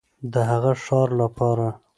د 0.31 0.33
هغه 0.49 0.71
ښار 0.83 1.09
لپاره 1.21 1.67